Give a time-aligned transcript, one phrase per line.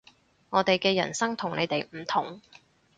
[0.49, 2.41] 我哋嘅人生同你哋唔同